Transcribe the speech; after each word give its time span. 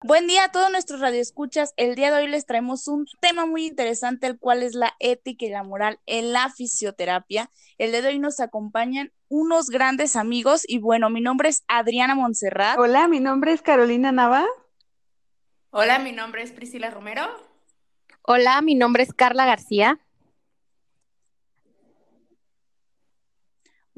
Buen 0.00 0.28
día 0.28 0.44
a 0.44 0.52
todos 0.52 0.70
nuestros 0.70 1.00
radioescuchas. 1.00 1.74
El 1.76 1.96
día 1.96 2.12
de 2.12 2.18
hoy 2.18 2.28
les 2.28 2.46
traemos 2.46 2.86
un 2.86 3.06
tema 3.20 3.46
muy 3.46 3.66
interesante, 3.66 4.28
el 4.28 4.38
cual 4.38 4.62
es 4.62 4.76
la 4.76 4.94
ética 5.00 5.44
y 5.44 5.48
la 5.48 5.64
moral 5.64 5.98
en 6.06 6.32
la 6.32 6.50
fisioterapia. 6.50 7.50
El 7.78 7.90
día 7.90 8.02
de 8.02 8.08
hoy 8.08 8.20
nos 8.20 8.38
acompañan 8.38 9.12
unos 9.26 9.70
grandes 9.70 10.14
amigos 10.14 10.62
y 10.68 10.78
bueno, 10.78 11.10
mi 11.10 11.20
nombre 11.20 11.48
es 11.48 11.64
Adriana 11.66 12.14
Montserrat. 12.14 12.78
Hola, 12.78 13.08
mi 13.08 13.18
nombre 13.18 13.52
es 13.52 13.60
Carolina 13.60 14.12
Nava. 14.12 14.46
Hola, 15.70 15.98
mi 15.98 16.12
nombre 16.12 16.42
es 16.44 16.52
Priscila 16.52 16.90
Romero. 16.90 17.24
Hola, 18.22 18.62
mi 18.62 18.76
nombre 18.76 19.02
es 19.02 19.12
Carla 19.12 19.46
García. 19.46 19.98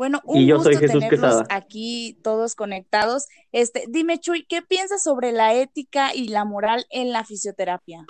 Bueno, 0.00 0.22
un 0.24 0.46
yo 0.46 0.56
gusto 0.56 0.72
soy 0.72 0.80
Jesús 0.80 0.98
tenerlos 0.98 1.42
aquí 1.50 2.18
todos 2.22 2.54
conectados. 2.54 3.26
Este, 3.52 3.84
dime, 3.86 4.18
Chuy, 4.18 4.46
¿qué 4.48 4.62
piensas 4.62 5.02
sobre 5.02 5.30
la 5.30 5.52
ética 5.52 6.14
y 6.14 6.28
la 6.28 6.46
moral 6.46 6.86
en 6.88 7.12
la 7.12 7.22
fisioterapia? 7.22 8.06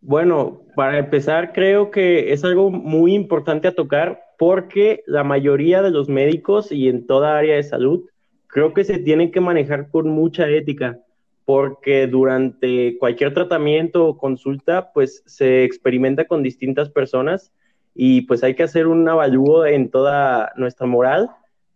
Bueno, 0.00 0.62
para 0.74 0.96
empezar, 0.96 1.52
creo 1.52 1.90
que 1.90 2.32
es 2.32 2.44
algo 2.44 2.70
muy 2.70 3.12
importante 3.14 3.68
a 3.68 3.74
tocar 3.74 4.22
porque 4.38 5.02
la 5.06 5.22
mayoría 5.22 5.82
de 5.82 5.90
los 5.90 6.08
médicos 6.08 6.72
y 6.72 6.88
en 6.88 7.06
toda 7.06 7.36
área 7.36 7.56
de 7.56 7.64
salud 7.64 8.08
creo 8.46 8.72
que 8.72 8.84
se 8.84 8.98
tienen 8.98 9.32
que 9.32 9.42
manejar 9.42 9.90
con 9.90 10.08
mucha 10.08 10.48
ética 10.48 10.98
porque 11.44 12.06
durante 12.06 12.96
cualquier 12.96 13.34
tratamiento 13.34 14.06
o 14.06 14.16
consulta 14.16 14.94
pues 14.94 15.22
se 15.26 15.62
experimenta 15.64 16.24
con 16.24 16.42
distintas 16.42 16.88
personas 16.88 17.52
y 17.94 18.22
pues 18.22 18.42
hay 18.42 18.54
que 18.54 18.62
hacer 18.62 18.86
un 18.86 19.08
avalúo 19.08 19.66
en 19.66 19.90
toda 19.90 20.52
nuestra 20.56 20.86
moral 20.86 21.30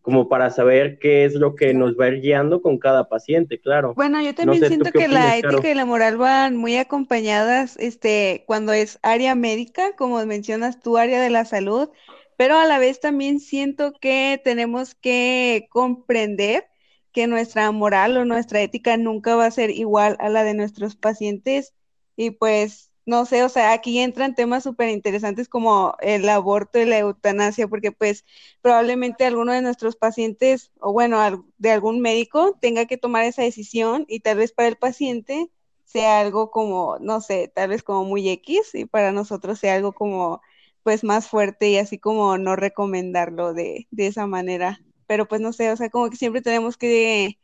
como 0.06 0.28
para 0.28 0.50
saber 0.50 1.00
qué 1.00 1.24
es 1.24 1.34
lo 1.34 1.56
que 1.56 1.74
nos 1.74 1.98
va 1.98 2.04
a 2.04 2.08
ir 2.10 2.20
guiando 2.20 2.62
con 2.62 2.78
cada 2.78 3.08
paciente, 3.08 3.58
claro. 3.58 3.92
Bueno, 3.94 4.22
yo 4.22 4.36
también 4.36 4.60
sé, 4.60 4.66
¿tú 4.66 4.68
siento 4.68 4.92
que 4.92 5.08
la 5.08 5.32
opinas, 5.32 5.54
ética 5.54 5.68
y 5.68 5.74
la 5.74 5.84
moral 5.84 6.16
van 6.16 6.56
muy 6.56 6.76
acompañadas, 6.76 7.76
este, 7.76 8.44
cuando 8.46 8.72
es 8.72 9.00
área 9.02 9.34
médica, 9.34 9.96
como 9.96 10.24
mencionas 10.24 10.78
tú, 10.78 10.96
área 10.96 11.20
de 11.20 11.30
la 11.30 11.44
salud, 11.44 11.90
pero 12.36 12.56
a 12.56 12.66
la 12.66 12.78
vez 12.78 13.00
también 13.00 13.40
siento 13.40 13.94
que 14.00 14.40
tenemos 14.44 14.94
que 14.94 15.66
comprender 15.70 16.66
que 17.10 17.26
nuestra 17.26 17.72
moral 17.72 18.16
o 18.16 18.24
nuestra 18.24 18.60
ética 18.60 18.96
nunca 18.96 19.34
va 19.34 19.46
a 19.46 19.50
ser 19.50 19.70
igual 19.70 20.16
a 20.20 20.28
la 20.28 20.44
de 20.44 20.54
nuestros 20.54 20.94
pacientes 20.94 21.74
y 22.14 22.30
pues 22.30 22.92
no 23.06 23.24
sé, 23.26 23.42
o 23.44 23.48
sea, 23.48 23.72
aquí 23.72 23.98
entran 24.00 24.34
temas 24.34 24.64
súper 24.64 24.88
interesantes 24.90 25.48
como 25.48 25.96
el 26.00 26.28
aborto 26.28 26.78
y 26.80 26.84
la 26.86 26.98
eutanasia, 26.98 27.68
porque 27.68 27.92
pues 27.92 28.24
probablemente 28.62 29.24
alguno 29.24 29.52
de 29.52 29.62
nuestros 29.62 29.96
pacientes 29.96 30.72
o 30.80 30.92
bueno, 30.92 31.46
de 31.58 31.70
algún 31.70 32.00
médico 32.00 32.58
tenga 32.60 32.86
que 32.86 32.98
tomar 32.98 33.24
esa 33.24 33.42
decisión 33.42 34.04
y 34.08 34.20
tal 34.20 34.38
vez 34.38 34.52
para 34.52 34.68
el 34.68 34.76
paciente 34.76 35.50
sea 35.84 36.20
algo 36.20 36.50
como, 36.50 36.98
no 37.00 37.20
sé, 37.20 37.48
tal 37.54 37.68
vez 37.70 37.82
como 37.84 38.04
muy 38.04 38.28
X 38.28 38.74
y 38.74 38.86
para 38.86 39.12
nosotros 39.12 39.58
sea 39.60 39.74
algo 39.76 39.92
como 39.94 40.40
pues 40.82 41.04
más 41.04 41.28
fuerte 41.28 41.68
y 41.70 41.78
así 41.78 41.98
como 41.98 42.38
no 42.38 42.56
recomendarlo 42.56 43.54
de, 43.54 43.86
de 43.90 44.06
esa 44.08 44.26
manera. 44.26 44.80
Pero 45.06 45.26
pues 45.28 45.40
no 45.40 45.52
sé, 45.52 45.70
o 45.72 45.76
sea, 45.76 45.90
como 45.90 46.10
que 46.10 46.16
siempre 46.16 46.42
tenemos 46.42 46.76
que 46.76 47.38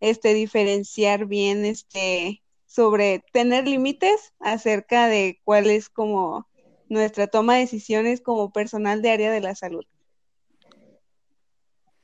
este 0.00 0.34
diferenciar 0.34 1.26
bien 1.26 1.64
este 1.64 2.42
sobre 2.78 3.24
tener 3.32 3.66
límites 3.66 4.34
acerca 4.38 5.08
de 5.08 5.40
cuál 5.42 5.66
es 5.66 5.88
como 5.88 6.48
nuestra 6.88 7.26
toma 7.26 7.54
de 7.54 7.62
decisiones 7.62 8.20
como 8.20 8.52
personal 8.52 9.02
de 9.02 9.10
área 9.10 9.32
de 9.32 9.40
la 9.40 9.56
salud. 9.56 9.84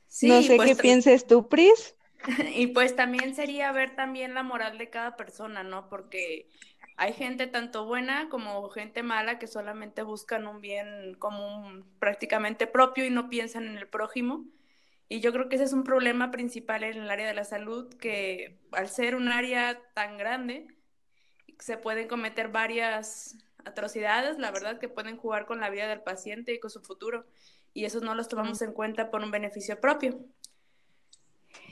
Sí, 0.09 0.27
no 0.27 0.41
sé 0.41 0.57
pues, 0.57 0.75
qué 0.75 0.81
pienses 0.81 1.27
tú, 1.27 1.47
Pris. 1.47 1.95
Y 2.53 2.67
pues 2.67 2.93
también 2.93 3.35
sería 3.35 3.71
ver 3.71 3.95
también 3.95 4.33
la 4.33 4.43
moral 4.43 4.77
de 4.77 4.89
cada 4.89 5.15
persona, 5.15 5.63
¿no? 5.63 5.87
Porque 5.87 6.49
hay 6.97 7.13
gente 7.13 7.47
tanto 7.47 7.85
buena 7.85 8.27
como 8.27 8.67
gente 8.67 9.01
mala 9.01 9.39
que 9.39 9.47
solamente 9.47 10.03
buscan 10.03 10.45
un 10.45 10.59
bien 10.59 11.15
común 11.19 11.85
prácticamente 11.99 12.67
propio 12.67 13.05
y 13.05 13.11
no 13.11 13.29
piensan 13.29 13.65
en 13.65 13.77
el 13.77 13.87
prójimo. 13.87 14.43
Y 15.07 15.19
yo 15.19 15.31
creo 15.31 15.49
que 15.49 15.55
ese 15.55 15.65
es 15.65 15.73
un 15.73 15.83
problema 15.83 16.31
principal 16.31 16.83
en 16.83 16.97
el 16.97 17.09
área 17.09 17.27
de 17.27 17.33
la 17.33 17.43
salud, 17.43 17.93
que 17.95 18.57
al 18.71 18.89
ser 18.89 19.15
un 19.15 19.27
área 19.27 19.79
tan 19.93 20.17
grande, 20.17 20.67
se 21.59 21.77
pueden 21.77 22.07
cometer 22.07 22.49
varias 22.49 23.37
atrocidades, 23.65 24.37
la 24.39 24.51
verdad, 24.51 24.79
que 24.79 24.89
pueden 24.89 25.17
jugar 25.17 25.45
con 25.45 25.59
la 25.59 25.69
vida 25.69 25.87
del 25.87 26.01
paciente 26.01 26.53
y 26.53 26.59
con 26.59 26.69
su 26.69 26.81
futuro. 26.81 27.25
Y 27.73 27.85
esos 27.85 28.01
no 28.01 28.15
los 28.15 28.27
tomamos 28.27 28.61
en 28.61 28.73
cuenta 28.73 29.11
por 29.11 29.23
un 29.23 29.31
beneficio 29.31 29.79
propio. 29.79 30.19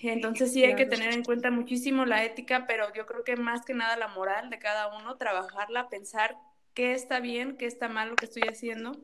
Entonces 0.01 0.51
sí 0.51 0.63
hay 0.63 0.75
que 0.75 0.85
tener 0.85 1.13
en 1.13 1.23
cuenta 1.23 1.49
muchísimo 1.49 2.05
la 2.05 2.23
ética, 2.23 2.65
pero 2.67 2.93
yo 2.93 3.05
creo 3.05 3.23
que 3.23 3.35
más 3.35 3.65
que 3.65 3.73
nada 3.73 3.95
la 3.97 4.07
moral 4.09 4.49
de 4.49 4.59
cada 4.59 4.95
uno, 4.97 5.17
trabajarla, 5.17 5.89
pensar 5.89 6.37
qué 6.73 6.93
está 6.93 7.19
bien, 7.19 7.57
qué 7.57 7.65
está 7.65 7.87
mal 7.87 8.09
lo 8.09 8.15
que 8.15 8.25
estoy 8.25 8.43
haciendo, 8.43 8.99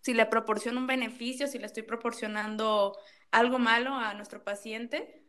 si 0.00 0.14
le 0.14 0.26
proporciono 0.26 0.80
un 0.80 0.86
beneficio, 0.86 1.46
si 1.46 1.58
le 1.58 1.66
estoy 1.66 1.82
proporcionando 1.82 2.96
algo 3.32 3.58
malo 3.58 3.94
a 3.94 4.14
nuestro 4.14 4.42
paciente. 4.44 5.22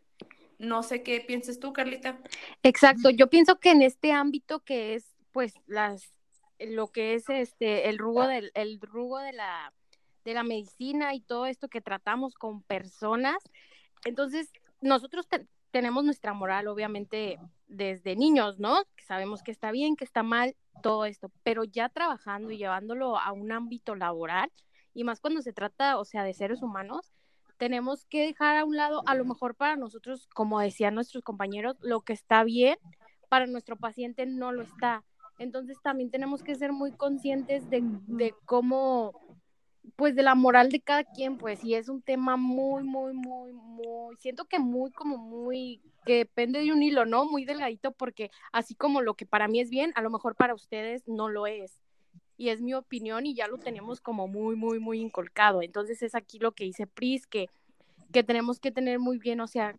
No 0.60 0.84
sé 0.84 1.04
qué 1.04 1.20
pienses 1.22 1.60
tú, 1.60 1.74
Carlita. 1.74 2.20
Exacto, 2.62 3.10
yo 3.10 3.30
pienso 3.30 3.60
que 3.60 3.72
en 3.72 3.82
este 3.82 4.12
ámbito 4.12 4.60
que 4.60 4.94
es 4.96 5.16
pues 5.32 5.56
las 5.66 6.14
lo 6.60 6.88
que 6.88 7.16
es 7.16 7.28
este 7.30 7.90
el 7.90 7.98
rugo 7.98 8.28
del 8.28 8.52
el 8.54 8.80
rugo 8.80 9.18
de 9.20 9.34
la 9.34 9.74
de 10.24 10.34
la 10.34 10.44
medicina 10.44 11.14
y 11.16 11.22
todo 11.22 11.48
esto 11.48 11.68
que 11.68 11.82
tratamos 11.82 12.36
con 12.36 12.62
personas, 12.62 13.38
entonces 14.06 14.52
nosotros 14.80 15.28
te- 15.28 15.48
tenemos 15.72 16.06
nuestra 16.06 16.34
moral 16.34 16.68
obviamente 16.68 17.40
desde 17.68 18.16
niños, 18.16 18.60
¿no? 18.60 18.84
Sabemos 19.06 19.42
que 19.44 19.52
está 19.52 19.72
bien, 19.72 19.96
que 19.96 20.06
está 20.06 20.24
mal, 20.24 20.56
todo 20.82 21.06
esto, 21.06 21.32
pero 21.42 21.64
ya 21.64 21.90
trabajando 21.90 22.52
y 22.52 22.58
llevándolo 22.58 23.18
a 23.18 23.32
un 23.34 23.52
ámbito 23.52 23.96
laboral 23.96 24.52
y 24.94 25.04
más 25.04 25.20
cuando 25.20 25.42
se 25.42 25.52
trata, 25.52 25.98
o 25.98 26.06
sea, 26.06 26.24
de 26.24 26.34
seres 26.34 26.62
humanos, 26.62 27.12
tenemos 27.64 28.04
que 28.08 28.26
dejar 28.26 28.58
a 28.58 28.66
un 28.66 28.76
lado, 28.76 29.04
a 29.06 29.16
lo 29.16 29.24
mejor 29.24 29.56
para 29.56 29.78
nosotros, 29.78 30.28
como 30.34 30.60
decían 30.60 30.96
nuestros 30.96 31.24
compañeros, 31.24 31.78
lo 31.80 32.02
que 32.02 32.12
está 32.12 32.44
bien, 32.44 32.78
para 33.30 33.48
nuestro 33.48 33.78
paciente 33.78 34.26
no 34.26 34.52
lo 34.52 34.64
está. 34.64 35.06
Entonces 35.40 35.78
también 35.82 36.12
tenemos 36.12 36.44
que 36.44 36.56
ser 36.56 36.74
muy 36.74 36.92
conscientes 36.92 37.70
de, 37.70 37.82
de 37.82 38.36
cómo, 38.44 39.14
pues 39.96 40.14
de 40.14 40.24
la 40.24 40.36
moral 40.36 40.72
de 40.72 40.82
cada 40.82 41.06
quien, 41.06 41.38
pues, 41.38 41.64
y 41.64 41.76
es 41.76 41.88
un 41.88 42.02
tema 42.02 42.36
muy, 42.36 42.84
muy, 42.84 43.14
muy, 43.14 43.54
muy, 43.54 44.18
siento 44.18 44.44
que 44.44 44.60
muy, 44.60 44.92
como 44.92 45.18
muy, 45.18 45.82
que 46.06 46.18
depende 46.18 46.60
de 46.60 46.74
un 46.74 46.84
hilo, 46.84 47.06
¿no? 47.06 47.24
Muy 47.24 47.46
delgadito, 47.46 47.94
porque 47.94 48.30
así 48.52 48.76
como 48.76 49.00
lo 49.00 49.14
que 49.14 49.26
para 49.26 49.48
mí 49.48 49.62
es 49.62 49.70
bien, 49.70 49.94
a 49.96 50.02
lo 50.02 50.10
mejor 50.10 50.36
para 50.36 50.54
ustedes 50.54 51.08
no 51.08 51.30
lo 51.30 51.48
es. 51.48 51.80
Y 52.38 52.50
es 52.50 52.62
mi 52.62 52.74
opinión 52.74 53.26
y 53.26 53.36
ya 53.36 53.48
lo 53.48 53.58
tenemos 53.58 54.02
como 54.02 54.28
muy, 54.28 54.56
muy, 54.56 54.80
muy 54.80 55.00
inculcado. 55.00 55.62
Entonces 55.62 56.02
es 56.02 56.16
aquí 56.16 56.40
lo 56.40 56.54
que 56.54 56.64
dice 56.64 56.88
Pris, 56.88 57.28
que, 57.28 57.48
que 58.12 58.24
tenemos 58.24 58.60
que 58.60 58.72
tener 58.72 59.00
muy 59.00 59.18
bien, 59.18 59.40
o 59.40 59.48
sea, 59.48 59.76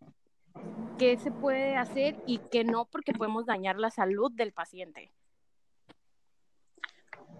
qué 0.97 1.17
se 1.17 1.31
puede 1.31 1.75
hacer 1.75 2.15
y 2.25 2.39
qué 2.51 2.63
no, 2.63 2.85
porque 2.85 3.13
podemos 3.13 3.45
dañar 3.45 3.77
la 3.77 3.91
salud 3.91 4.31
del 4.31 4.53
paciente. 4.53 5.11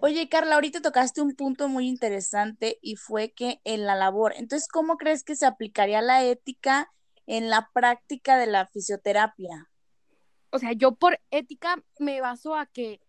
Oye, 0.00 0.28
Carla, 0.28 0.56
ahorita 0.56 0.82
tocaste 0.82 1.22
un 1.22 1.34
punto 1.34 1.68
muy 1.68 1.88
interesante 1.88 2.78
y 2.82 2.96
fue 2.96 3.32
que 3.32 3.60
en 3.64 3.86
la 3.86 3.94
labor, 3.94 4.34
entonces, 4.36 4.68
¿cómo 4.68 4.98
crees 4.98 5.24
que 5.24 5.36
se 5.36 5.46
aplicaría 5.46 6.02
la 6.02 6.22
ética 6.22 6.92
en 7.26 7.48
la 7.48 7.70
práctica 7.72 8.36
de 8.36 8.46
la 8.46 8.66
fisioterapia? 8.66 9.70
O 10.50 10.58
sea, 10.58 10.72
yo 10.72 10.94
por 10.94 11.18
ética 11.30 11.82
me 11.98 12.20
baso 12.20 12.54
a 12.54 12.66
que 12.66 13.00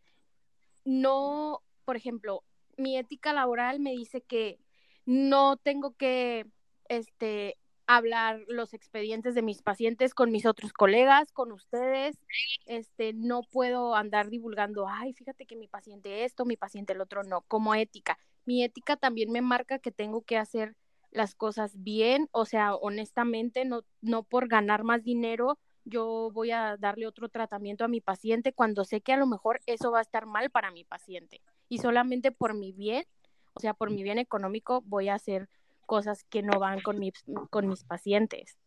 no, 0.86 1.62
por 1.88 1.96
ejemplo, 1.96 2.44
mi 2.76 2.98
ética 2.98 3.32
laboral 3.32 3.80
me 3.80 3.92
dice 3.92 4.20
que 4.20 4.60
no 5.06 5.56
tengo 5.56 5.96
que 5.96 6.46
este 6.90 7.56
hablar 7.86 8.42
los 8.50 8.74
expedientes 8.74 9.36
de 9.36 9.42
mis 9.42 9.62
pacientes 9.62 10.14
con 10.14 10.30
mis 10.30 10.46
otros 10.46 10.74
colegas, 10.74 11.32
con 11.32 11.54
ustedes, 11.54 12.18
este 12.66 13.14
no 13.14 13.44
puedo 13.44 13.96
andar 13.96 14.30
divulgando, 14.30 14.90
ay, 14.90 15.14
fíjate 15.14 15.46
que 15.46 15.56
mi 15.56 15.70
paciente 15.70 16.26
esto, 16.26 16.44
mi 16.44 16.58
paciente 16.58 16.92
el 16.92 17.00
otro 17.00 17.24
no, 17.24 17.44
como 17.48 17.74
ética. 17.74 18.20
Mi 18.44 18.66
ética 18.66 18.98
también 18.98 19.32
me 19.32 19.40
marca 19.40 19.80
que 19.80 19.92
tengo 19.92 20.24
que 20.24 20.38
hacer 20.38 20.76
las 21.12 21.36
cosas 21.36 21.82
bien, 21.82 22.28
o 22.34 22.44
sea, 22.44 22.76
honestamente, 22.76 23.64
no 23.64 23.86
no 24.02 24.24
por 24.24 24.50
ganar 24.50 24.84
más 24.84 25.06
dinero 25.06 25.58
yo 25.86 26.32
voy 26.34 26.52
a 26.52 26.76
darle 26.78 27.08
otro 27.08 27.30
tratamiento 27.30 27.86
a 27.86 27.88
mi 27.88 28.02
paciente 28.02 28.52
cuando 28.52 28.84
sé 28.84 29.00
que 29.00 29.14
a 29.14 29.18
lo 29.18 29.26
mejor 29.26 29.62
eso 29.66 29.90
va 29.90 30.00
a 30.00 30.02
estar 30.02 30.26
mal 30.26 30.50
para 30.50 30.70
mi 30.70 30.84
paciente. 30.84 31.42
Y 31.70 31.80
solamente 31.80 32.32
por 32.32 32.54
mi 32.54 32.72
bien, 32.72 33.06
o 33.54 33.60
sea, 33.60 33.74
por 33.74 33.90
mi 33.90 34.04
bien 34.04 34.20
económico, 34.20 34.82
voy 34.86 35.10
a 35.10 35.16
hacer 35.16 35.50
cosas 35.86 36.24
que 36.26 36.42
no 36.44 36.60
van 36.60 36.82
con 36.82 37.00
mis, 37.00 37.14
con 37.50 37.68
mis 37.68 37.84
pacientes. 37.84 38.58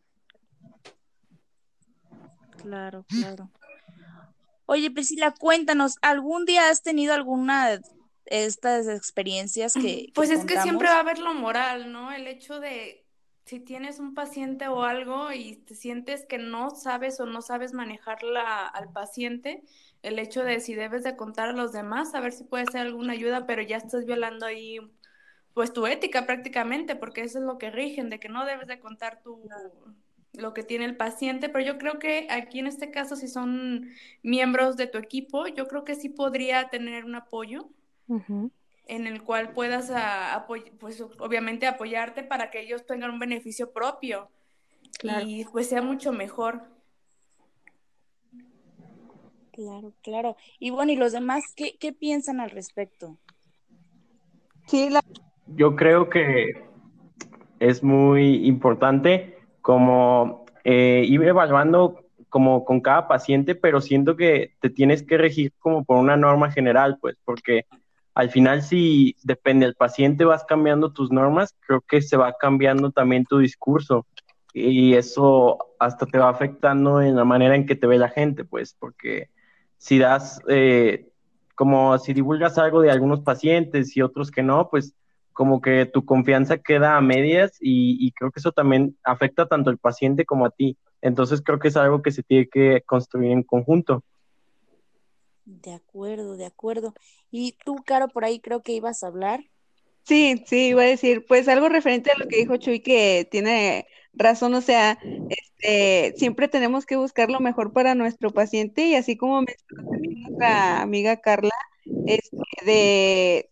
Claro, 2.56 3.05
claro. 3.08 3.50
Oye, 4.67 4.91
Priscila, 4.91 5.32
cuéntanos, 5.32 5.97
¿algún 6.02 6.44
día 6.44 6.69
has 6.69 6.82
tenido 6.82 7.14
alguna 7.14 7.70
de 7.70 7.81
estas 8.26 8.87
experiencias 8.87 9.75
que, 9.75 9.81
que 9.81 10.12
Pues 10.14 10.31
es 10.31 10.44
que 10.44 10.61
siempre 10.61 10.88
va 10.88 10.96
a 10.96 11.00
haber 11.00 11.19
lo 11.19 11.35
moral, 11.35 11.91
¿no? 11.91 12.12
El 12.12 12.26
hecho 12.26 12.61
de 12.61 13.05
si 13.50 13.58
tienes 13.58 13.99
un 13.99 14.14
paciente 14.14 14.69
o 14.69 14.85
algo 14.85 15.32
y 15.32 15.56
te 15.56 15.75
sientes 15.75 16.25
que 16.25 16.38
no 16.38 16.70
sabes 16.70 17.19
o 17.19 17.26
no 17.26 17.43
sabes 17.43 17.73
manejarla 17.73 18.64
al 18.64 18.93
paciente, 18.93 19.64
el 20.05 20.20
hecho 20.20 20.44
de 20.44 20.61
si 20.61 20.76
debes 20.76 21.02
de 21.02 21.17
contar 21.17 21.49
a 21.49 21.52
los 21.52 21.73
demás, 21.73 22.14
a 22.14 22.20
ver 22.20 22.31
si 22.31 22.44
puede 22.44 22.67
ser 22.67 22.82
alguna 22.82 23.14
ayuda, 23.14 23.47
pero 23.47 23.61
ya 23.61 23.79
estás 23.79 24.06
violando 24.06 24.47
ahí 24.47 24.79
pues 25.52 25.73
tu 25.73 25.88
ética 25.88 26.26
prácticamente, 26.26 26.94
porque 26.94 27.23
eso 27.23 27.41
es 27.41 27.44
lo 27.44 27.58
que 27.58 27.73
rigen, 27.73 28.08
de 28.08 28.20
que 28.20 28.29
no 28.29 28.47
debes 28.47 28.69
de 28.69 28.79
contar 28.79 29.20
tu, 29.20 29.41
lo 30.35 30.55
que 30.55 30.62
tiene 30.62 30.85
el 30.85 30.96
paciente, 30.96 31.49
pero 31.49 31.64
yo 31.64 31.76
creo 31.76 31.99
que 31.99 32.29
aquí 32.31 32.61
en 32.61 32.69
este 32.69 32.93
caso, 32.93 33.17
si 33.17 33.26
son 33.26 33.91
miembros 34.23 34.76
de 34.76 34.87
tu 34.87 34.96
equipo, 34.96 35.49
yo 35.49 35.67
creo 35.67 35.82
que 35.82 35.96
sí 35.96 36.08
podría 36.08 36.69
tener 36.69 37.05
un 37.05 37.17
apoyo 37.17 37.69
en 38.91 39.07
el 39.07 39.23
cual 39.23 39.53
puedas, 39.53 39.93
pues 40.81 41.01
obviamente 41.21 41.69
apoyarte 41.69 42.25
para 42.25 42.51
que 42.51 42.61
ellos 42.61 42.85
tengan 42.87 43.13
un 43.13 43.21
beneficio 43.21 43.73
propio 43.73 44.29
y 45.25 45.45
pues 45.45 45.69
sea 45.69 45.81
mucho 45.81 46.13
mejor. 46.13 46.63
Claro, 49.53 49.93
claro. 50.03 50.37
Y 50.59 50.71
bueno, 50.71 50.91
¿y 50.91 50.97
los 50.97 51.13
demás 51.13 51.45
qué, 51.55 51.77
qué 51.79 51.93
piensan 51.93 52.41
al 52.41 52.51
respecto? 52.51 53.17
Sí, 54.67 54.91
la... 54.91 55.01
yo 55.47 55.77
creo 55.77 56.11
que 56.11 56.65
es 57.61 57.85
muy 57.85 58.47
importante 58.47 59.39
como 59.63 60.47
eh, 60.65 61.05
ir 61.07 61.23
evaluando 61.23 62.05
como 62.29 62.65
con 62.65 62.81
cada 62.81 63.07
paciente, 63.07 63.55
pero 63.55 63.81
siento 63.81 64.17
que 64.17 64.55
te 64.61 64.71
tienes 64.71 65.05
que 65.05 65.17
regir 65.17 65.53
como 65.61 65.85
por 65.85 65.97
una 65.99 66.17
norma 66.17 66.51
general, 66.51 66.99
pues, 67.01 67.17
porque 67.25 67.67
al 68.20 68.28
final 68.28 68.61
si 68.61 69.17
depende 69.22 69.64
del 69.64 69.75
paciente 69.75 70.26
vas 70.26 70.44
cambiando 70.44 70.93
tus 70.93 71.11
normas, 71.11 71.56
creo 71.67 71.81
que 71.81 72.02
se 72.02 72.19
va 72.19 72.34
cambiando 72.38 72.90
también 72.90 73.25
tu 73.25 73.38
discurso 73.38 74.06
y 74.52 74.93
eso 74.93 75.56
hasta 75.78 76.05
te 76.05 76.19
va 76.19 76.28
afectando 76.28 77.00
en 77.00 77.17
la 77.17 77.25
manera 77.25 77.56
en 77.56 77.64
que 77.64 77.76
te 77.76 77.87
ve 77.87 77.96
la 77.96 78.11
gente, 78.11 78.44
pues, 78.44 78.76
porque 78.78 79.31
si 79.78 79.99
das, 79.99 80.43
eh, 80.49 81.08
como 81.55 81.96
si 81.96 82.12
divulgas 82.12 82.58
algo 82.58 82.82
de 82.82 82.90
algunos 82.90 83.20
pacientes 83.20 83.96
y 83.96 84.02
otros 84.02 84.31
que 84.31 84.43
no, 84.43 84.69
pues 84.69 84.94
como 85.32 85.62
que 85.62 85.87
tu 85.87 86.05
confianza 86.05 86.58
queda 86.58 86.99
a 86.99 87.00
medias 87.00 87.56
y, 87.58 88.12
creo 88.12 88.31
que 88.31 88.40
eso 88.40 88.52
también 88.52 88.99
afecta 89.02 89.46
tanto 89.46 89.70
al 89.70 89.78
paciente 89.78 90.26
como 90.26 90.44
a 90.44 90.50
ti. 90.50 90.76
Entonces 91.00 91.40
creo 91.40 91.58
que 91.58 91.69
es 91.69 91.76
algo 91.78 92.02
que 92.02 92.11
se 92.11 92.22
tiene 92.22 92.49
que 92.49 92.82
construir 92.84 93.32
en 93.32 93.44
conjunto. 93.44 94.05
De 95.45 95.73
acuerdo, 95.73 96.37
de 96.37 96.47
acuerdo. 96.47 96.95
Y 97.31 97.57
tú, 97.65 97.77
Caro, 97.85 98.09
por 98.09 98.25
ahí 98.25 98.41
creo 98.41 98.63
que 98.63 98.73
ibas 98.73 99.03
a 99.03 99.09
hablar. 99.09 99.45
Sí, 100.05 100.43
sí, 100.47 100.69
iba 100.69 100.83
a 100.83 100.87
decir, 100.87 101.25
pues 101.27 101.49
algo 101.49 101.69
referente 101.69 102.11
a 102.11 102.19
lo 102.19 102.27
que 102.27 102.39
dijo 102.39 102.57
Chuy, 102.57 102.81
que 102.81 103.29
tiene 103.31 103.87
razón, 104.13 104.55
o 104.55 104.61
sea, 104.61 104.99
este, 105.29 106.15
siempre 106.17 106.49
tenemos 106.49 106.87
que 106.87 106.97
buscar 106.97 107.31
lo 107.31 107.41
mejor 107.41 107.73
para 107.73 107.95
nuestro 107.95 108.31
paciente 108.31 108.87
y 108.87 108.95
así 108.97 109.17
como 109.17 109.43
mencionó 109.43 109.91
también 109.91 110.23
nuestra 110.23 110.83
amiga 110.83 111.17
Carla, 111.21 111.55
este, 112.07 112.37
de 112.65 113.51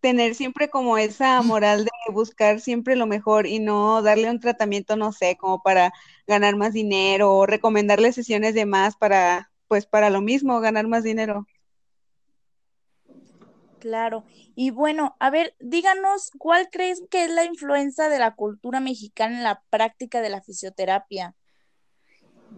tener 0.00 0.34
siempre 0.34 0.68
como 0.68 0.98
esa 0.98 1.40
moral 1.40 1.84
de 1.86 2.12
buscar 2.12 2.60
siempre 2.60 2.94
lo 2.94 3.06
mejor 3.06 3.46
y 3.46 3.58
no 3.58 4.02
darle 4.02 4.28
un 4.30 4.40
tratamiento, 4.40 4.96
no 4.96 5.12
sé, 5.12 5.36
como 5.38 5.62
para 5.62 5.92
ganar 6.26 6.56
más 6.56 6.74
dinero 6.74 7.32
o 7.32 7.46
recomendarle 7.46 8.12
sesiones 8.12 8.54
de 8.54 8.66
más 8.66 8.96
para, 8.96 9.50
pues 9.74 9.86
para 9.86 10.08
lo 10.08 10.20
mismo, 10.20 10.60
ganar 10.60 10.86
más 10.86 11.02
dinero. 11.02 11.48
Claro. 13.80 14.22
Y 14.54 14.70
bueno, 14.70 15.16
a 15.18 15.30
ver, 15.30 15.56
díganos, 15.58 16.30
¿cuál 16.38 16.68
crees 16.70 17.02
que 17.10 17.24
es 17.24 17.30
la 17.32 17.44
influencia 17.44 18.08
de 18.08 18.20
la 18.20 18.36
cultura 18.36 18.78
mexicana 18.78 19.36
en 19.36 19.42
la 19.42 19.64
práctica 19.70 20.20
de 20.20 20.28
la 20.28 20.42
fisioterapia? 20.42 21.34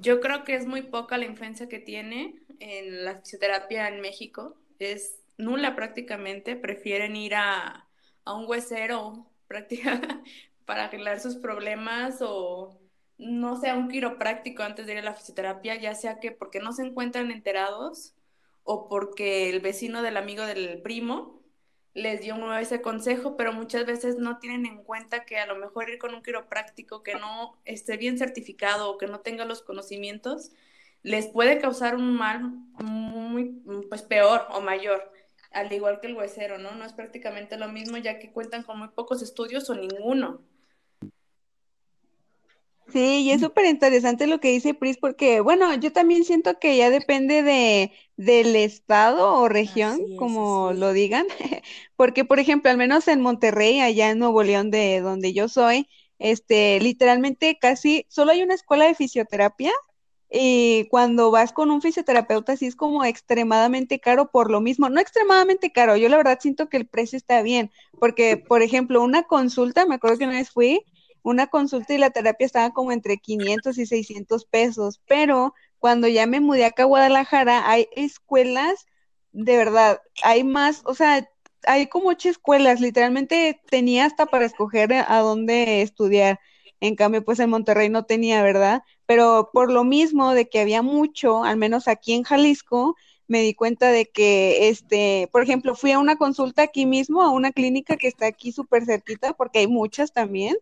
Yo 0.03 0.21
creo 0.21 0.45
que 0.45 0.57
es 0.57 0.67
muy 0.67 0.83
poca 0.83 1.17
la 1.17 1.25
influencia 1.25 1.71
que 1.71 1.79
tiene 1.79 2.35
en 2.61 3.07
la 3.07 3.17
fisioterapia 3.17 3.89
en 3.89 4.03
México. 4.03 4.55
Es 4.79 5.17
nula 5.39 5.75
prácticamente, 5.75 6.55
prefieren 6.55 7.17
ir 7.17 7.35
a, 7.35 7.89
un 8.27 8.45
huesero 8.47 9.27
para 10.67 10.85
arreglar 10.85 11.19
sus 11.21 11.37
problemas 11.37 12.19
o 12.21 12.79
no 13.19 13.61
sea 13.61 13.77
un 13.77 13.89
quiropráctico 13.89 14.63
antes 14.63 14.87
de 14.87 14.93
ir 14.93 14.99
a 14.99 15.03
la 15.03 15.15
fisioterapia, 15.15 15.77
ya 15.77 15.95
sea 15.95 16.21
que 16.21 16.33
porque 16.33 16.61
no 16.61 16.73
se 16.73 16.83
encuentran 16.83 17.31
enterados 17.31 18.15
o 18.65 18.89
porque 18.89 19.49
el 19.49 19.61
vecino 19.61 20.03
del 20.03 20.17
amigo 20.17 20.45
del 20.45 20.83
primo 20.83 21.41
les 21.95 22.21
dio 22.21 22.55
ese 22.59 22.83
consejo, 22.83 23.37
pero 23.37 23.55
muchas 23.55 23.87
veces 23.87 24.19
no 24.19 24.39
tienen 24.39 24.67
en 24.67 24.83
cuenta 24.83 25.25
que 25.25 25.39
a 25.39 25.47
lo 25.47 25.57
mejor 25.57 25.89
ir 25.89 25.99
con 25.99 26.15
un 26.15 26.23
quiropráctico 26.23 27.03
que 27.03 27.15
no 27.15 27.57
esté 27.65 27.97
bien 27.97 28.19
certificado 28.19 28.91
o 28.91 28.99
que 28.99 29.07
no 29.07 29.21
tenga 29.21 29.47
los 29.47 29.63
conocimientos, 29.63 30.53
les 31.03 31.27
puede 31.29 31.59
causar 31.59 31.95
un 31.95 32.15
mal 32.15 32.43
muy, 32.83 33.63
pues 33.89 34.03
peor 34.03 34.47
o 34.51 34.61
mayor 34.61 35.11
al 35.53 35.73
igual 35.73 36.01
que 36.01 36.09
el 36.09 36.17
huesero, 36.17 36.59
¿no? 36.59 36.73
No 36.73 36.85
es 36.85 36.93
prácticamente 36.93 37.57
lo 37.57 37.69
mismo 37.69 37.97
ya 37.97 38.19
que 38.19 38.31
cuentan 38.31 38.63
con 38.63 38.79
muy 38.79 38.89
pocos 38.89 39.23
estudios 39.23 39.71
o 39.71 39.75
ninguno. 39.75 40.43
Sí, 42.89 43.23
y 43.23 43.31
es 43.33 43.41
súper 43.41 43.65
interesante 43.67 44.27
lo 44.29 44.39
que 44.39 44.53
dice 44.53 44.73
Pris, 44.73 44.97
porque, 44.99 45.41
bueno, 45.41 45.75
yo 45.75 45.93
también 45.93 46.25
siento 46.25 46.59
que 46.61 46.77
ya 46.77 46.89
depende 46.89 47.43
de, 47.43 47.93
del 48.17 48.55
estado 48.55 49.35
o 49.35 49.49
región, 49.49 50.01
como 50.15 50.73
lo 50.73 50.93
digan, 50.93 51.27
porque, 51.97 52.25
por 52.25 52.39
ejemplo, 52.39 52.71
al 52.71 52.77
menos 52.77 53.09
en 53.09 53.21
Monterrey, 53.21 53.81
allá 53.81 54.11
en 54.11 54.21
Nuevo 54.21 54.43
León, 54.45 54.71
de 54.71 55.01
donde 55.01 55.33
yo 55.35 55.49
soy, 55.49 55.89
este, 56.19 56.79
literalmente 56.81 57.59
casi 57.61 58.07
solo 58.09 58.31
hay 58.33 58.43
una 58.43 58.55
escuela 58.55 58.87
de 58.87 58.95
fisioterapia 58.95 59.73
y 60.31 60.87
cuando 60.91 61.31
vas 61.31 61.53
con 61.53 61.71
un 61.71 61.83
fisioterapeuta 61.83 62.57
sí 62.57 62.67
es 62.67 62.77
como 62.77 63.05
extremadamente 63.05 64.01
caro 64.01 64.31
por 64.31 64.51
lo 64.51 64.61
mismo, 64.61 64.89
no 64.89 65.01
extremadamente 65.01 65.73
caro, 65.73 65.97
yo 65.97 66.09
la 66.09 66.17
verdad 66.17 66.39
siento 66.41 66.69
que 66.69 66.77
el 66.77 66.87
precio 66.87 67.17
está 67.17 67.43
bien, 67.43 67.71
porque 67.99 68.37
por 68.37 68.63
ejemplo 68.63 69.03
una 69.03 69.25
consulta, 69.25 69.87
me 69.87 69.97
acuerdo 69.97 70.19
que 70.19 70.25
una 70.25 70.35
vez 70.35 70.51
fui, 70.51 70.85
una 71.27 71.49
consulta 71.49 71.93
y 71.93 71.99
la 71.99 72.11
terapia 72.11 72.47
estaba 72.47 72.71
como 72.71 72.93
entre 72.93 73.19
500 73.19 73.77
y 73.79 73.87
600 73.87 74.45
pesos, 74.45 75.01
pero 75.09 75.55
cuando 75.81 76.07
ya 76.07 76.25
me 76.27 76.39
mudé 76.39 76.65
acá 76.65 76.85
a 76.85 76.87
Guadalajara 76.87 77.69
hay 77.69 77.89
escuelas, 77.97 78.87
de 79.33 79.57
verdad, 79.57 80.01
hay 80.23 80.45
más, 80.45 80.83
o 80.85 80.95
sea, 80.95 81.29
hay 81.65 81.89
como 81.89 82.11
ocho 82.11 82.29
escuelas, 82.29 82.81
literalmente 82.81 83.61
tenía 83.69 84.05
hasta 84.05 84.27
para 84.27 84.45
escoger 84.45 84.93
a 84.93 85.19
dónde 85.19 85.83
estudiar. 85.83 86.39
En 86.79 86.95
cambio, 86.95 87.25
pues 87.25 87.41
en 87.41 87.51
Monterrey 87.51 87.89
no 87.89 88.05
tenía, 88.05 88.41
¿verdad? 88.43 88.83
Pero 89.07 89.51
por 89.53 89.73
lo 89.73 89.83
mismo 89.83 90.33
de 90.33 90.49
que 90.49 90.61
había 90.61 90.83
mucho, 90.83 91.43
al 91.43 91.57
menos 91.57 91.89
aquí 91.89 92.13
en 92.13 92.23
Jalisco, 92.23 92.95
me 93.27 93.41
di 93.43 93.55
cuenta 93.55 93.91
de 93.91 94.07
que, 94.07 94.69
este, 94.69 95.29
por 95.33 95.43
ejemplo, 95.43 95.75
fui 95.75 95.91
a 95.91 95.99
una 95.99 96.17
consulta 96.17 96.63
aquí 96.63 96.87
mismo, 96.87 97.23
a 97.23 97.31
una 97.31 97.51
clínica 97.51 97.97
que 97.97 98.07
está 98.07 98.27
aquí 98.27 98.53
súper 98.53 98.85
cerquita, 98.85 99.33
porque 99.33 99.61
hay 99.61 99.67
muchas 99.67 100.13
también, 100.13 100.57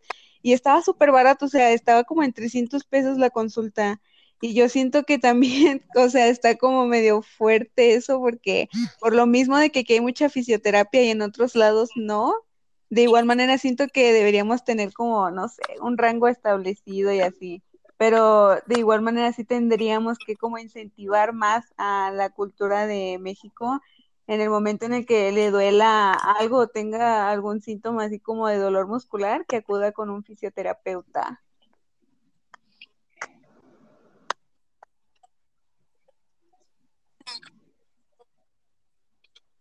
y 0.45 0.53
estaba 0.53 0.83
súper 0.83 1.11
barato, 1.11 1.47
o 1.47 1.49
sea, 1.49 1.73
estaba 1.73 2.05
como 2.05 2.23
en 2.23 2.35
300 2.35 2.85
pesos 2.85 3.17
la 3.17 3.31
consulta. 3.31 4.03
Y 4.43 4.53
yo 4.53 4.69
siento 4.69 5.05
que 5.05 5.19
también, 5.19 5.83
o 5.97 6.11
sea, 6.11 6.29
está 6.29 6.57
como 6.57 6.87
medio 6.87 7.23
fuerte 7.23 7.95
eso, 7.95 8.21
porque 8.21 8.69
por 9.01 9.15
lo 9.15 9.27
mismo 9.27 9.57
de 9.57 9.71
que 9.71 9.81
aquí 9.81 9.95
hay 9.95 10.03
mucha 10.03 10.29
fisioterapia 10.29 11.03
y 11.03 11.09
en 11.09 11.23
otros 11.23 11.55
lados 11.57 11.89
no, 11.97 12.35
de 12.91 13.03
igual 13.03 13.25
manera 13.25 13.57
siento 13.57 13.89
que 13.89 14.13
deberíamos 14.13 14.65
tener 14.65 14.93
como, 14.93 15.31
no 15.31 15.49
sé, 15.49 15.63
un 15.81 15.97
rango 15.97 16.29
establecido 16.29 17.11
y 17.11 17.21
así, 17.21 17.63
pero 17.97 18.57
de 18.67 18.79
igual 18.79 19.01
manera 19.01 19.33
sí 19.33 19.45
tendríamos 19.45 20.19
que 20.19 20.37
como 20.37 20.59
incentivar 20.59 21.33
más 21.33 21.73
a 21.79 22.11
la 22.13 22.29
cultura 22.29 22.87
de 22.87 23.17
México 23.19 23.81
en 24.27 24.41
el 24.41 24.51
momento 24.51 24.87
en 24.87 24.95
el 24.95 25.07
que 25.07 25.33
le 25.33 25.51
duela 25.51 26.13
algo 26.13 26.69
tenga 26.69 27.31
algún 27.31 27.61
síntoma 27.61 28.05
así 28.05 28.19
como 28.21 28.49
de 28.49 28.59
dolor 28.59 28.87
muscular, 28.87 29.45
que 29.47 29.57
acuda 29.57 29.93
con 29.93 30.11
un 30.11 30.25
fisioterapeuta. 30.25 31.43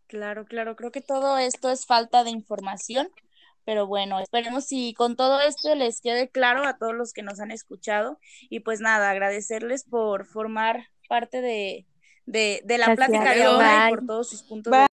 Claro, 0.08 0.46
claro, 0.46 0.76
creo 0.76 0.92
que 0.92 1.02
todo 1.02 1.40
esto 1.40 1.72
es 1.72 1.88
falta 1.88 2.24
de 2.24 2.30
información, 2.30 3.10
pero 3.66 3.88
bueno, 3.88 4.20
esperemos 4.20 4.66
si 4.66 4.94
con 4.94 5.16
todo 5.16 5.42
esto 5.42 5.74
les 5.74 6.02
quede 6.02 6.30
claro 6.30 6.68
a 6.68 6.78
todos 6.78 6.94
los 6.94 7.14
que 7.14 7.24
nos 7.24 7.40
han 7.40 7.50
escuchado 7.50 8.20
y 8.42 8.60
pues 8.60 8.80
nada, 8.80 9.10
agradecerles 9.10 9.86
por 9.86 10.28
formar 10.28 10.90
parte 11.10 11.42
de, 11.42 11.88
la 12.78 12.96
plática 12.96 13.34
de 13.36 13.48
hoy 13.48 13.64
y 13.64 13.90
por 13.90 14.06
todos 14.06 14.30
sus 14.30 14.44
puntos 14.44 14.72
de 14.72 14.80
de 14.80 14.86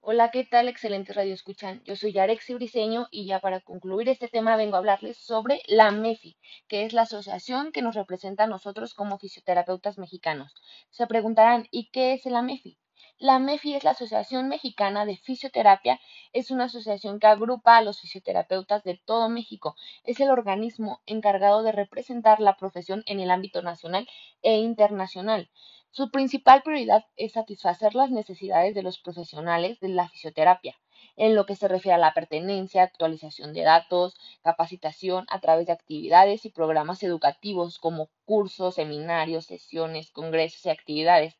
Hola, 0.00 0.24
Hola, 0.24 0.30
¿qué 0.30 0.44
tal? 0.44 0.68
Excelente 0.68 1.12
radio 1.12 1.34
escuchan. 1.34 1.82
Yo 1.84 1.94
soy 1.94 2.12
Yarexi 2.12 2.54
Briseño 2.54 3.08
y 3.10 3.26
ya 3.26 3.40
para 3.40 3.60
concluir 3.60 4.08
este 4.08 4.28
tema 4.28 4.56
vengo 4.56 4.76
a 4.76 4.78
hablarles 4.78 5.18
sobre 5.18 5.60
la 5.68 5.90
MEFI, 5.90 6.36
que 6.66 6.84
es 6.84 6.92
la 6.92 7.02
asociación 7.02 7.72
que 7.72 7.82
nos 7.82 7.94
representa 7.94 8.44
a 8.44 8.46
nosotros 8.48 8.94
como 8.94 9.18
fisioterapeutas 9.18 9.98
mexicanos. 9.98 10.54
Se 10.90 11.06
preguntarán, 11.06 11.68
¿y 11.70 11.90
qué 11.90 12.14
es 12.14 12.24
la 12.24 12.42
MEFI? 12.42 12.78
La 13.18 13.38
MEFI 13.38 13.74
es 13.74 13.84
la 13.84 13.90
Asociación 13.90 14.48
Mexicana 14.48 15.04
de 15.04 15.16
Fisioterapia, 15.16 16.00
es 16.32 16.50
una 16.50 16.64
asociación 16.64 17.18
que 17.18 17.26
agrupa 17.26 17.76
a 17.76 17.82
los 17.82 18.00
fisioterapeutas 18.00 18.84
de 18.84 19.00
todo 19.04 19.28
México. 19.28 19.74
Es 20.04 20.20
el 20.20 20.30
organismo 20.30 21.00
encargado 21.06 21.62
de 21.62 21.72
representar 21.72 22.38
la 22.38 22.56
profesión 22.56 23.02
en 23.06 23.18
el 23.18 23.30
ámbito 23.30 23.60
nacional 23.62 24.08
e 24.42 24.58
internacional. 24.58 25.50
Su 25.90 26.10
principal 26.10 26.62
prioridad 26.62 27.06
es 27.16 27.32
satisfacer 27.32 27.94
las 27.94 28.10
necesidades 28.10 28.74
de 28.74 28.82
los 28.82 28.98
profesionales 28.98 29.80
de 29.80 29.88
la 29.88 30.08
fisioterapia, 30.08 30.76
en 31.16 31.34
lo 31.34 31.46
que 31.46 31.56
se 31.56 31.66
refiere 31.66 31.94
a 31.94 31.98
la 31.98 32.14
pertenencia, 32.14 32.82
actualización 32.82 33.52
de 33.52 33.62
datos, 33.62 34.14
capacitación 34.42 35.26
a 35.30 35.40
través 35.40 35.66
de 35.66 35.72
actividades 35.72 36.44
y 36.44 36.50
programas 36.50 37.02
educativos 37.02 37.78
como 37.78 38.10
cursos, 38.26 38.76
seminarios, 38.76 39.46
sesiones, 39.46 40.10
congresos 40.12 40.64
y 40.66 40.70
actividades, 40.70 41.36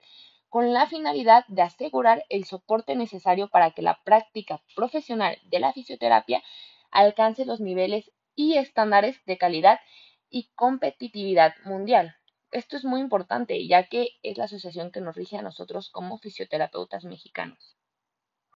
con 0.49 0.73
la 0.73 0.87
finalidad 0.87 1.45
de 1.49 1.63
asegurar 1.63 2.25
el 2.29 2.45
soporte 2.45 2.97
necesario 2.97 3.49
para 3.49 3.71
que 3.73 3.83
la 3.83 4.03
práctica 4.05 4.63
profesional 4.75 5.39
de 5.45 5.61
la 5.61 5.73
fisioterapia 5.73 6.43
alcance 6.91 7.45
los 7.45 7.61
niveles 7.61 8.11
y 8.35 8.57
estándares 8.57 9.25
de 9.27 9.39
calidad 9.39 9.81
y 10.31 10.51
competitividad 10.55 11.55
mundial. 11.65 12.17
Esto 12.51 12.77
es 12.77 12.85
muy 12.85 13.01
importante, 13.01 13.67
ya 13.67 13.89
que 13.89 14.09
es 14.23 14.39
la 14.39 14.45
asociación 14.45 14.91
que 14.91 15.01
nos 15.01 15.17
rige 15.17 15.37
a 15.37 15.43
nosotros 15.43 15.91
como 15.91 16.19
fisioterapeutas 16.19 17.05
mexicanos. 17.05 17.78